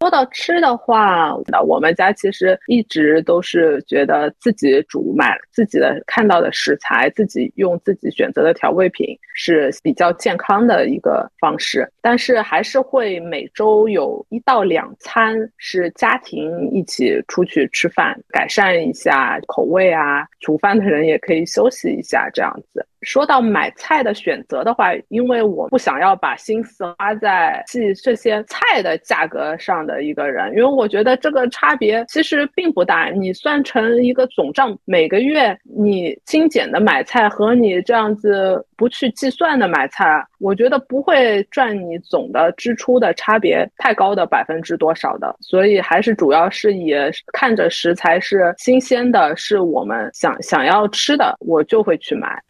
[0.05, 11.91] 说到吃的话，那我们家其实一直都是觉得自己煮买自己的看到的食材，自己用自己选择的调味品是比较健康的一个方式。
[12.03, 20.27] 但是还是会每周有一到两餐是家庭一起出去吃饭，改善一下口味啊。
[20.39, 22.87] 煮饭的人也可以休息一下，这样子。
[23.05, 33.11] 说到买菜的选择的话，因为我不想要把心思花在记这些菜的价格上的一个人，因为我觉得这个差别其实并不大。
[33.11, 45.37] 你算成一个总账，每个月你精简的买菜和你这样子不去计算的买菜，我觉得不会赚你总的支出的差别太高的百分之多少的。
[45.41, 46.95] 所以还是主要是以
[47.33, 52.43] 看着食材是新鲜的，是我们想想要吃的，我就会去买。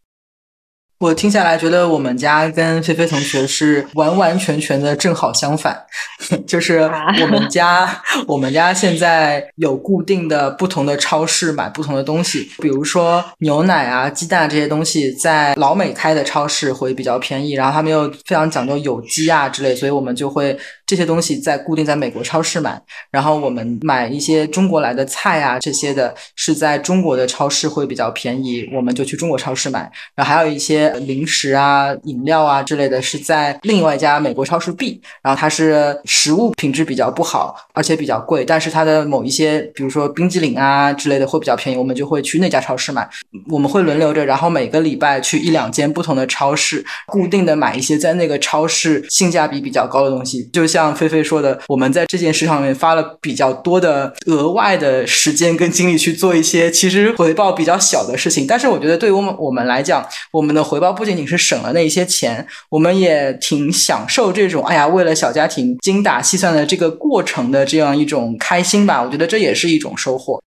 [1.04, 5.78] 我听下来觉得我们家跟菲菲同学是完完全全的正好相反，
[6.48, 6.78] 就是
[7.20, 7.86] 我们家
[8.26, 30.94] 我们家现在有固定的不同的超市买不同的东西，比如说牛奶啊、鸡蛋这些东西，在老美开的超市会比较便宜，然后他们又非常讲究有机啊之类，所以我们就会这些东西在固定在美国超市买，然后我们买一些中国来的菜啊这些的是在中国的超市会比较便宜，我们就去中国超市买，然后还有一些。
[31.04, 43.08] 零食啊、饮料啊之类的是在另外一家美国超市 B，然后它是食物品质比较不好，而且比较贵，但是它的某一些，比如说冰激凌啊之类的会比较便宜，我们就会去那家超市买。
[43.50, 50.44] 我们会轮流着，然后每个礼拜去一两间不同的超市，固定的买一些在那个超市性价比比较高的东西。
[50.52, 60.92] 就像菲菲说的，我们在这件事上面花了比较多的额外的时间跟精力去做一些其实回报比较小的事情，但是我觉得对于我们我们来讲，我们的回报。
[60.92, 69.00] 不仅仅是省了那一些钱，我们也挺享受这种哎呀，为了小家庭精打细算的这个过程的这样一种开心吧。
[69.00, 70.42] 我觉得这也是一种收获。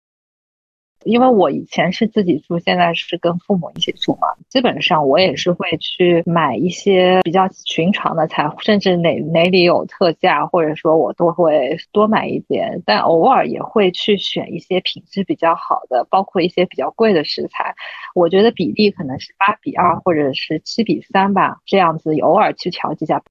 [1.07, 12.83] 因为我以前是自己住，现在是跟父母一起住嘛，基本上我也是会去买一些比较寻常的菜，甚至哪哪里有特价，或者说我都会多买一点。
[12.85, 17.75] 但偶尔也会去选一些品质比较好的，包括一些比较贵的食材。
[18.15, 23.23] 我觉得比例可能是八比二，或者是七比三吧，这样子偶尔去调剂下。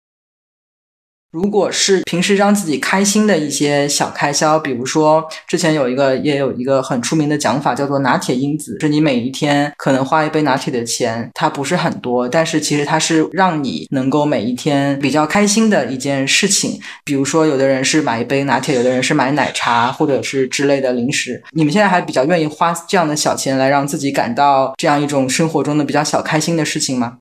[1.35, 16.79] 如果是平时让自己开心的一些小开销，比如说之前有一个也有一个很出名的讲法，叫做拿铁因子，是你每一天可能花一杯拿铁的钱，它不是很多，但是其实它是让你能够每一天比较开心的一件事情。
[17.03, 21.43] 比如说有的人是买一杯拿铁，有的人是买奶茶或者是之类的零食。
[21.51, 27.17] 你们现在还比较愿意花这样的小钱来让自己感到这样一种生活中的比较小开心的事情吗？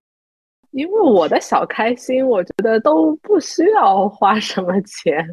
[0.74, 5.24] 因为我的小开心，我觉得都不需要花什么钱。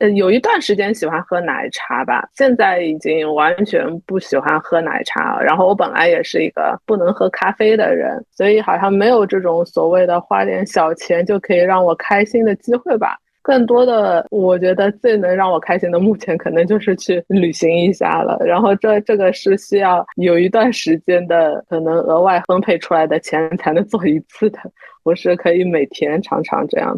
[0.00, 5.44] 呃，有一段时间喜欢喝奶茶吧，现在已经完全不喜欢喝奶茶了。
[5.44, 13.18] 然后我本来也是一个不能喝咖啡的人，所以好像没有这种所谓的花点小钱就可以让我开心的机会吧。
[13.50, 18.38] 更多的，我觉得最能让我开心的，目前可能就是去旅行一下了。
[18.46, 24.60] 然后这这个是需要有一段时间的，可能额外分配出来的钱才能做一次的，
[25.02, 26.96] 我是可以每天常常这样。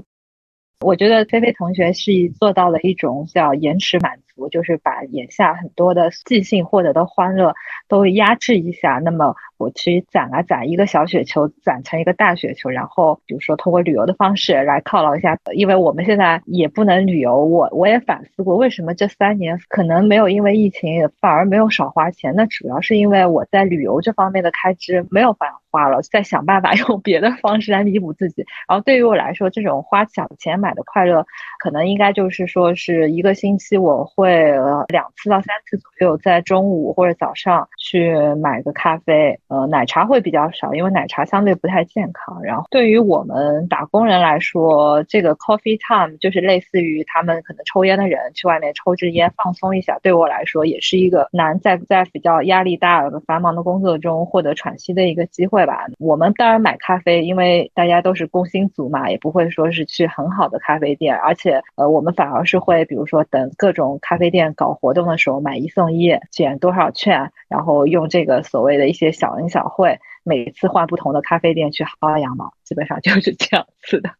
[0.81, 7.55] 我觉得菲菲同学是做到了一种叫延迟满足足，就是把眼下很多的即兴获得的欢乐
[7.89, 9.01] 都压制一下。
[9.03, 9.35] 那么。
[9.59, 17.45] 我去攒啊攒一个小雪球，攒成一个大雪球，然后比如说通过旅游的方式来犒劳一下，因为我们现在也不能旅游。
[17.45, 22.35] 我我也反思过，为什么这三年可能没有因为疫情反而没有少花钱？
[22.35, 28.45] 那主要是因为我在旅游这方面的开支没有办法花了，在想办法 用别的方式来弥补自己。
[28.67, 31.25] 然后对于我来说，这种花小钱买的快乐，
[31.61, 39.37] 可能应该就是说是一个星期我会会呃两次到三次左右，在中午或者早上去买个咖啡。
[39.49, 42.41] 呃，奶茶会比较少，因为奶茶相对不太健康。
[42.45, 49.99] 然后对于我们打工人来说，这个 coffee time 就是类似于他们可能抽烟的人去外面抽支烟放松一下。
[50.03, 55.87] 对我来说，也是一个难在在比较压力大、繁忙的工作中获得喘息的一个机会吧。
[55.99, 69.49] 我们当然买咖啡，因为大家都是工薪族嘛，也不会说是去很好的咖啡店，而且呃，我们反而是会比如说等各种咖咖啡店搞活动的时候买一送一，减多少券，然后用这个所谓的一些小恩。
[69.49, 74.11] 小惠每次换不同的咖啡店去薅羊毛，基本上就是这样子的。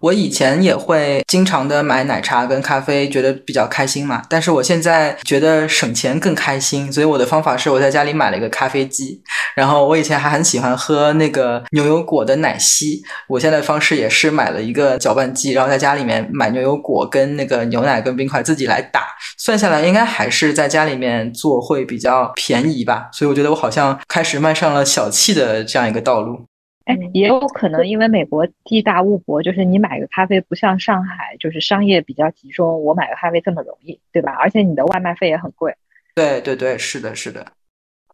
[0.00, 4.22] 我以前也会经常的买奶茶跟咖啡，觉得比较开心嘛。
[4.28, 9.20] 但是我现在觉得省钱更开心，所以我的方法是我在家里买了一个咖啡机。
[9.56, 19.08] 然后我以前还很喜欢喝那个牛油果的奶昔，我现在方式也是买了一个搅拌机，然后在家里面买牛油果跟那个牛奶跟冰块自己来打。
[19.36, 23.08] 算下来应该还是在家里面做会比较便宜吧。
[23.12, 26.47] 所以我觉得我好像开始迈上了小气的这样一个道路。
[26.88, 34.32] 哎，也有可能因为美国地大物博，就是你买个咖啡不像上海，就是商业比较集中，我买个咖啡这么容易，对吧？
[34.40, 35.74] 而且你的外卖费也很贵。
[36.14, 37.46] 对对对，是的，是的。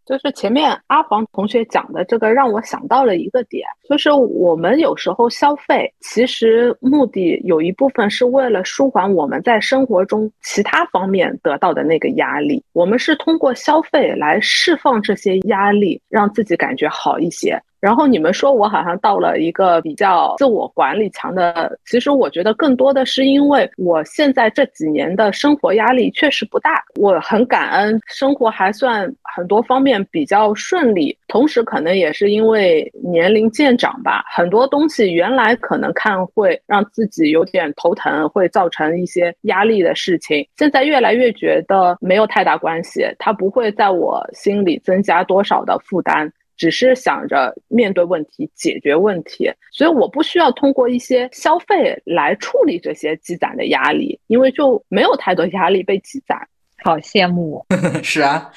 [0.05, 17.59] 就是前面阿黄同学讲的这个，让我想到了一个点，就是我们有时候消费，其实目的有一部分是为了舒缓我们在生活中其他方面得到的那个压力，我们是通过消费来释放这些压力，让自己感觉好一些。
[17.85, 31.14] 然后你们说我好像到了一个比较自我管理强的，其实我觉得更多的是因为我现在这几年的生活压力确实不大，我很感恩生活还算很多方面比较顺利。
[31.28, 46.32] 同时可能也是因为年龄渐长吧，很多东西原来可能看会让自己有点头疼，会造成一些压力的事情，现在越来越觉得没有太大关系，它不会在我心里增加多少的负担。
[46.57, 56.38] 只是想着面对问题、解决问题，所以我不需要通过一些消费来处理这些积攒的压力，因为就没有太多压力被积攒。
[56.82, 57.64] 好羡慕，
[58.02, 58.50] 是啊。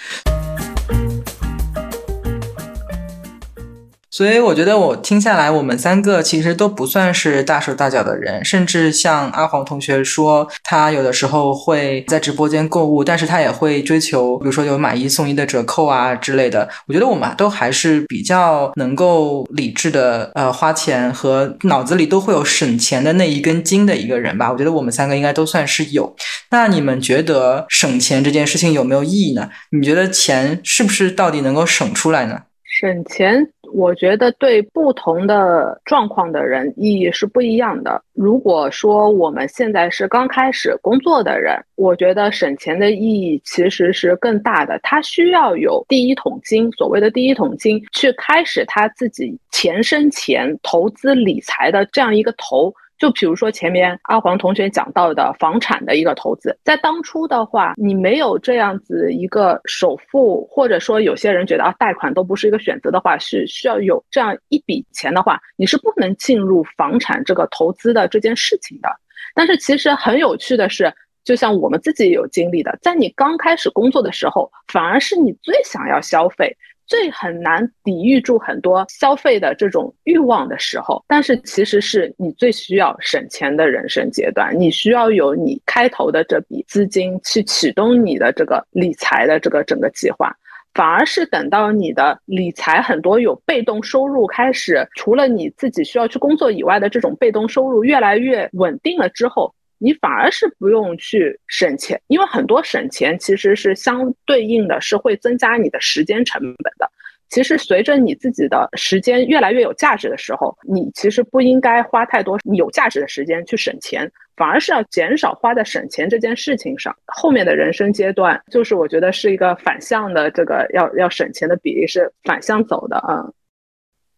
[4.17, 16.67] 所以我觉得我听下来，我们三个其实都不算是大手大脚的人，甚至像阿黄同学说，他有的时候会在直播间购物，但是他也会追求，比如说有买一送一的折扣啊之类的。
[16.87, 24.51] 我觉得我们都还是比较能够理智的，呃，花钱和脑子里都会有省钱的那一根筋的一个人吧。
[24.51, 26.15] 我觉得我们三个应该都算是有。
[26.49, 29.47] 那你们觉得省钱这件事情有没有意义呢？
[29.69, 32.41] 你觉得钱是不是到底能够省出来呢？
[32.79, 38.01] 省钱，我觉得对不同的状况的人意义是不一样的。
[38.13, 44.79] 如果说我们现在是刚开始工作的人，我觉得省钱的意义其实是更大的。
[44.83, 52.73] 他需要有第一桶金，所谓的第一桶金，去开始他自己钱生钱、投资理财的这样一个头。
[52.97, 68.89] 就比如说前面阿黄同学讲到的房产的一个投资，在当初的话，你没有这样子一个首付，或者说有些人觉得啊贷款都不是一个选择的话，是需要有这样一笔钱的话，你是不能进入房产这个投资的这件事情的。
[69.35, 70.91] 但是其实很有趣的是，
[71.23, 76.57] 就像我们自己有经历的，在你刚开始工作的时候，反而是你最想要消费。
[76.87, 84.57] 最很难抵御住很多消费的这种欲望的时候，但是其实是你最需要省钱的人生阶段。
[84.57, 90.33] 你需要有你开头的这笔资金去启动你的这个理财的这个整个计划，
[90.73, 99.53] 反而是等到你的理财很多有被动收入开始，除了你自己需要去工作以外的这种被动收入越来越稳定了之后。
[99.79, 106.89] 你反而是不用去省钱，因为很多省钱其实是相对应的是会增加你的时间成本的。
[107.29, 116.95] 其实随着你自己的时间越来越有价值的时候，你其实不应该花太多有价值的时间去省钱，反而是要减少花在省钱这件事情上。
[117.05, 123.25] 后面的人生阶段，就是我觉得是一个反向的，这个要要省钱的比例是反向走的啊。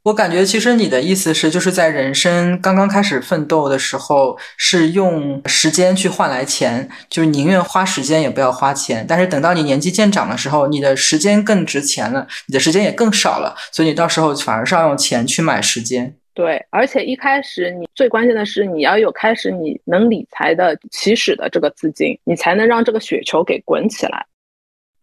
[0.03, 9.05] 我感觉其实你的意思是，就是在人生刚刚开始奋斗的时候，是用时间去换来钱，就是宁愿花时间也不要花钱。
[9.07, 16.15] 但是等到你年纪渐长的时候，你的时间更值钱了，你的时间也更少了，所以你到时候反而是要用钱去买时间。
[16.33, 24.25] 对，而且一开始你最关键的是你要有开始你能理财的起始的这个资金，你才能让这个雪球给滚起来。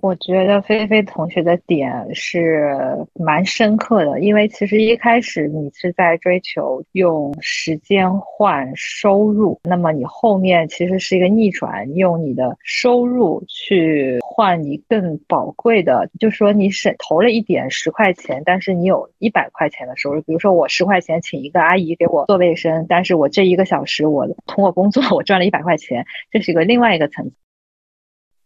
[0.03, 2.77] 我觉得菲菲同学的点是
[3.15, 20.21] 蛮深刻的，因为其实一开始你是在追求用时间换收入，那么你后面其实是一个逆转，用你的收入去换你更宝贵的，就说你省投了一点十块钱，但是你有一百块钱的收入。
[20.21, 27.46] 比如说我十块钱请一个阿姨给我做卫生，但是我这一个小时我通过工作我赚了一百块钱，这是一个另外一个层次。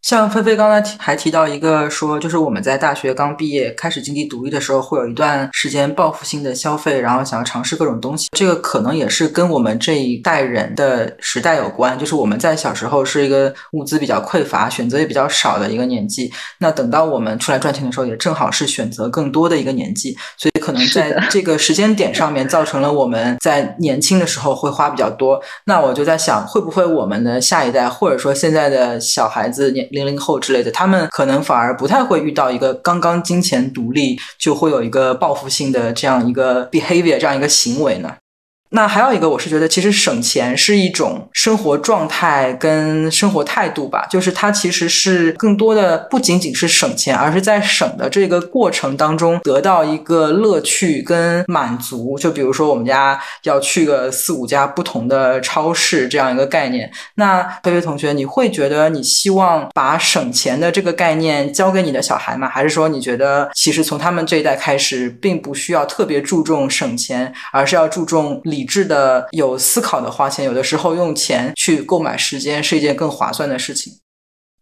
[0.02, 8.28] 像菲菲刚才提还提到一个说，就是我们在大学刚毕业开始经济独立的时候，会有一段时间报复性的消费，然后想要尝试各种东西。
[8.32, 16.32] 这个可能也是跟我们这一代人的时代有关，就是我们在小时候是一个物资比较匮乏、选择也比较少的一个年纪。
[16.58, 25.38] 那等到我们出来赚钱的时候，也正好是选择更多的一个年纪，所以可能在这个时间点上面，造成了我们在年轻的时候会花比较多。
[25.66, 29.89] 那我就在想，会不会我们的下一代，或者说现在的小孩子年。
[29.90, 38.16] 零零后之类的，他们可能反而不太会遇到一个刚刚金钱独立就会有一个报复性的这样一个 behavior 这样一个行为呢。
[38.72, 52.16] 那还有一个，我是觉得其实省钱是一种生活状态跟生活态度吧，就是它其实是更多的不仅仅是省钱，而是在省的这个过程当中得到一个乐趣跟满足。
[52.16, 56.88] 就比如说我们家要去个四五家不同的超市这样一个概念。
[57.16, 62.48] 那菲菲同学，你会觉得你希望把省钱的这个概念教给你的小孩吗？
[62.48, 68.59] 还是说你觉得其实从他们这一代开始，并不需要特别注重省钱，而是要注重理？
[68.60, 73.90] 理智的、有思考的花钱，有的时候用钱去购买时间是一件更划算的事情。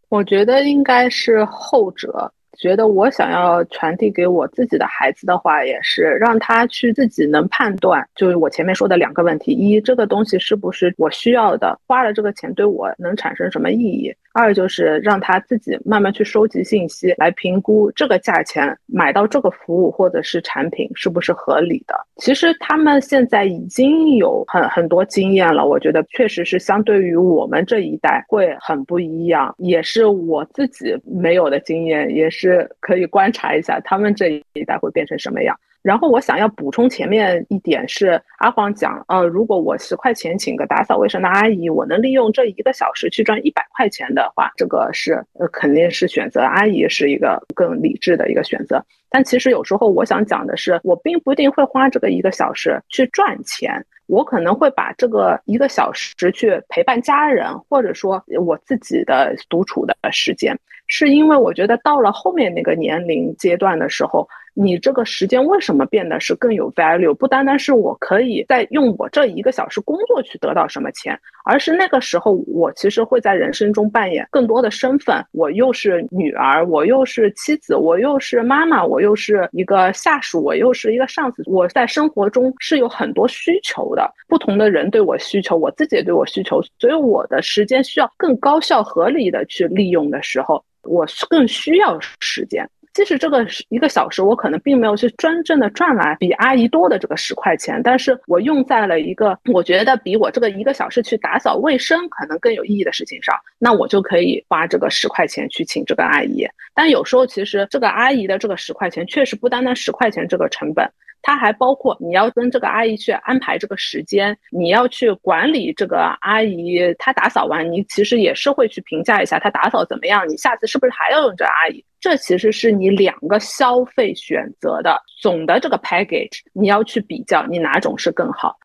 [0.08, 2.32] 我觉得应该是后者。
[2.58, 21.94] 觉得我想要传递给我自己的孩子的话，也是让他去自己能判断，就是我前面说的两个问题：一，这个东西是不是我需要的，花了这个钱对我能产生什么意义；二，就是让他自己慢慢去收集信息，来评估这个价钱买到这个服务或者是产品是不是合理的。
[22.16, 32.68] 其实他们现在已经有很很多经验了，我觉得确实是相对于我们这一代会很不一样，也是我自己没有的经验，也是。
[32.80, 35.54] 可以观察一下他们这一代会变成什么样。
[35.88, 48.84] 然后我想要补充前面一点是阿黄讲，呃，如果我十块钱请个打扫卫生的阿姨，我能利用这一个小时去赚一百块钱的话，这个是呃肯定是选择阿姨是一个更理智的一个选择。
[49.08, 60.54] 但其实有时候我想讲的是，我并不一定会花这个一个小时去赚钱，我可能会把这个一个小时去陪伴家人，或者说我自己的独处的时间。
[60.90, 64.26] 是因为我觉得到了后面那个年龄阶段的时候，
[64.60, 67.14] 你这个时间为什么变得是更有 value？
[67.14, 75.24] 不单单是我可以在用我这一个小时工作去得到什么钱，而是那个时候我其实会在人生中扮演更多的身份。
[75.30, 81.44] 我又是女儿，我又是妻子，我又是妈妈，我又是一个下属，我又是一个上司。
[81.46, 92.68] 我在生活中是有很多需求的，不同的人对我需求，我自己也对我需求，所以我的时间需要更高效、合理的去利用的时候，我更需要时间。
[92.98, 106.44] 即使这个一个小时，我可能并没有去真正的赚来比阿姨多的这个十块钱，但是我用在了一个我觉得比我这个一个小时去打扫卫生可能更有意义的事情上，那我就可以花这个十块钱去请这个阿姨。
[106.74, 110.84] 但有时候其实这个阿姨的这个十块钱确实不单单十块钱这个成本。
[111.22, 121.84] 它还包括你要跟这个阿姨去安排这个时间，你要去管理这个阿姨，她打扫完，你其实也是会去评价一下她打扫怎么样，你下次是不是还要用这阿姨？
[122.00, 128.56] 这其实是你两个消费选择的总的这个 package，你要去比较你哪种是更好。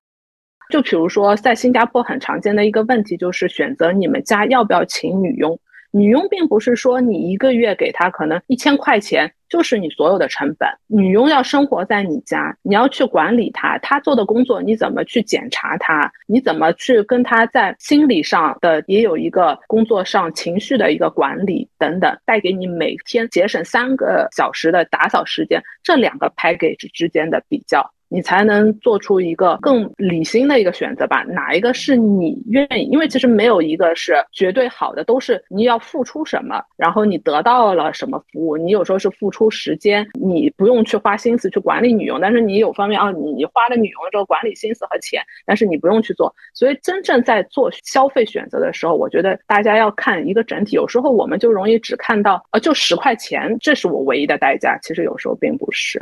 [0.70, 5.60] 就比如说在新加坡很常见的一个问题就是选择你们家要不要请女佣。
[5.96, 10.68] 女佣并不是说你一个月给她可能一千块钱就是你所有的成本。
[10.88, 16.12] 女佣要生活在你家，你要去管理她，她做的工作你怎么去检查她？
[16.26, 27.88] 你怎么去跟她在心理上的也有一个工作上情绪的一个管理等等，带给你每天节省三个小时的打扫时间，这两个 package 之间的比较。
[28.14, 31.24] 你才能做出一个更理性的一个选择吧？
[31.24, 32.84] 哪一个是你愿意？
[32.92, 38.56] 因为其实没有一个是绝对好的，都是你要付出什么，然后你得到了什么服务。
[38.56, 46.32] 你有时候是付出时间，你不用去花心思去管理女佣，但是你有方面啊，你花了女佣这个管理心思和钱，但是你不用去做。
[46.54, 50.76] 所以真正在做消费选择的时候，我觉得大家要看一个整体。
[50.76, 54.78] 有时候我们就容易只看到呃，就十块钱，这是我唯一的代价。
[54.84, 56.00] 其实有时候并不是。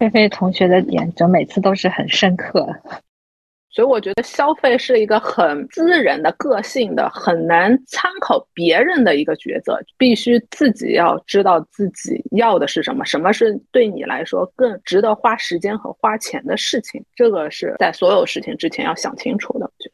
[0.00, 2.66] 菲菲同学的点，就每次都是很深刻，
[3.68, 19.66] 所以我觉得消费是一个很私人的、个性的、很难参考别人的一个抉择，必须自己要知道自己要的是什么，什么是对你来说更值得花时间和花钱的事情，这个是在所有事情之前要想清楚的。
[19.66, 19.89] 我觉。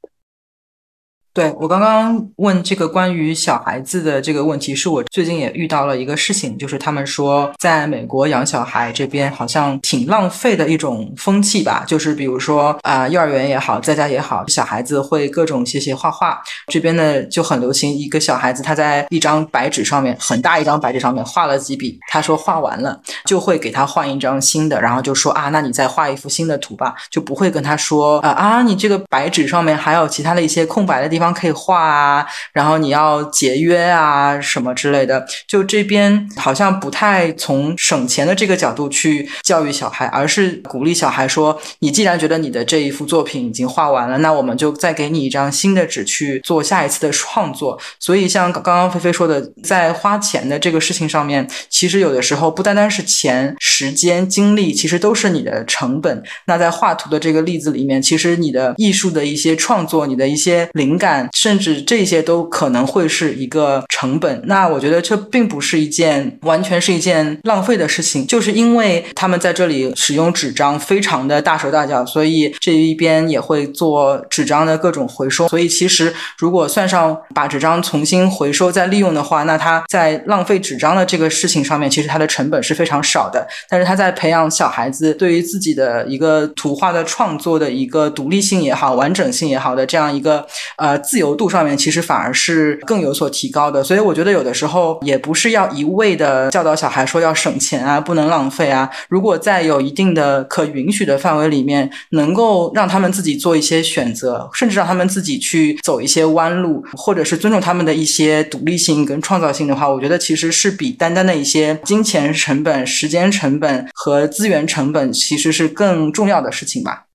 [1.36, 31.25] 对我刚刚问这个关于小孩子的这个问题，是我最近也遇到了一个事情，就是他们说在美国养小孩这边好像挺浪费的一种风气吧，就是比如说啊，幼儿园也好，在家也好，小孩子会各种写写画画，这边呢就很流行一个小孩子他在一张白纸上面很大一张白纸上面画了几笔，他说画完了就会给他换一张新的，然后就说啊，那你再画一幅新的图吧，就不会跟他说啊啊，你这个白纸上面还有其他的一些空白的地方。
[31.32, 35.26] 可以画啊，然后你要节约啊，什么之类的。
[35.46, 56.22] 就这边好像不太从省钱的这个角度去教育小孩，而是鼓励小孩说：“你既然觉得你的这一幅作品已经画完了，那我们就再给你一张新的纸去做下一次的创作。”所以像刚刚菲菲说的，在花钱的这个事情上面，其实有的时候不单单是钱、时间、精力，其实都是你的成本。
[56.46, 61.15] 那在画图的这个例子里面，其实你的艺术的一些创作，你的一些灵感。
[61.32, 64.40] 甚至这些都可能会是一个成本。
[64.44, 75.48] 那我觉得这并不是一件完全是一件浪费的事情，就是因为他们在这里使用纸张非常的大手大脚，所以这一边也会做纸张的各种回收。
[75.48, 83.46] 所以其实如果算上把纸张重新回收再利用的话，那他在浪费纸张的这个事情上面，其实它的成本是非常少的。
[83.68, 90.46] 但是他在培养小孩子对于自己的一个图画的创作的一个独立性也好、完整性也好的这样一个
[90.76, 90.96] 呃。
[91.06, 98.90] 自由度上面其实反而是更有所提高的，所以我觉得有的时候也不是要一味的教导小孩说要省钱啊，不能浪费啊。
[99.08, 117.05] 如果在有一定的可允许的范围里面，能够让他们自己做一些选择，甚至让他们自己去走一些弯路，或者是尊重他们的一些独立性跟创造性的话，我觉得其实是比单单的一些金钱成本、时间成本和资源成本，其实是更重要的事情吧。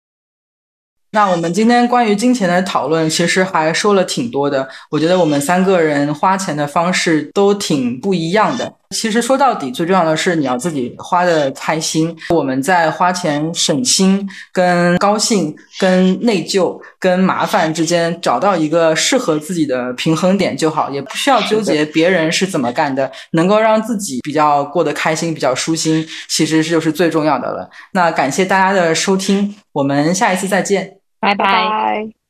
[1.14, 4.68] 那我们今天关于金钱的讨论，其实还说了挺多的。
[4.90, 8.74] 我觉得我们三个人花钱的方式都挺不一样的。
[8.92, 12.16] 其实说到底，最重要的是你要自己花的开心。
[12.30, 27.70] 我们在花钱省心、跟高兴、跟内疚、跟麻烦之间找到一个适合自己的平衡点就好，也不需要纠结别人是怎么干的，能够让自己比较过得开心、比较舒心，其实就是最重要的了。
[27.92, 31.01] 那感谢大家的收听，我们下一次再见。
[31.22, 32.21] 拜拜。